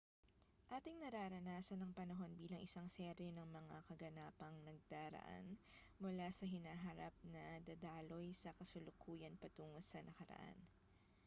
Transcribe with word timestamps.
ating 0.75 0.97
nararanasan 1.03 1.77
ang 1.81 1.93
panahon 1.99 2.31
bilang 2.41 2.57
isang 2.67 2.87
serye 2.95 3.29
ng 3.33 3.45
mga 3.59 3.77
kaganapang 3.89 4.55
nagdaraan 4.67 5.47
mula 6.03 6.25
sa 6.37 6.45
hinaharap 6.53 7.13
na 7.33 7.45
dadaloy 7.67 8.29
sa 8.41 8.49
kasalukuyan 8.59 9.37
patungo 9.41 9.77
sa 9.91 9.99
nakaraan 10.07 10.57